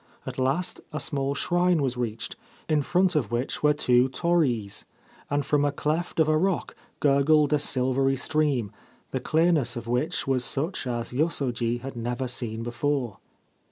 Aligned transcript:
At 0.25 0.39
last 0.39 0.81
a 0.91 0.99
small 0.99 1.35
shrine 1.35 1.79
was 1.79 1.95
reached, 1.95 2.35
in 2.67 2.81
front 2.81 3.15
of 3.15 3.31
which 3.31 3.61
were 3.61 3.75
two 3.75 4.09
Torii's, 4.09 4.83
and 5.29 5.45
from 5.45 5.63
a 5.63 5.71
cleft 5.71 6.19
of 6.19 6.27
a 6.27 6.35
rock 6.39 6.75
gurgled 6.99 7.53
a 7.53 7.59
silvery 7.59 8.15
stream, 8.15 8.71
the 9.11 9.19
clearness 9.19 9.75
of 9.75 9.85
which 9.85 10.25
was 10.25 10.43
such 10.43 10.87
as 10.87 11.13
Yosoji 11.13 11.81
had 11.81 11.95
never 11.95 12.27
seen 12.27 12.63
before. 12.63 13.19